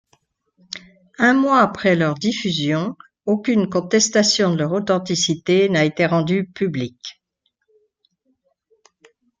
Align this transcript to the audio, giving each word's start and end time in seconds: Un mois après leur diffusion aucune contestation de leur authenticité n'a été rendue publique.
Un 1.19 1.35
mois 1.35 1.59
après 1.59 1.95
leur 1.95 2.15
diffusion 2.15 2.97
aucune 3.27 3.69
contestation 3.69 4.49
de 4.51 4.57
leur 4.57 4.71
authenticité 4.73 5.69
n'a 5.69 5.85
été 5.85 6.07
rendue 6.07 6.49
publique. 6.49 7.21